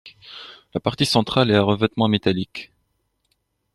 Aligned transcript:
La 0.73 0.79
partie 0.79 1.05
centrale 1.05 1.51
est 1.51 1.55
à 1.55 1.61
revêtement 1.61 2.07
métallique. 2.07 2.71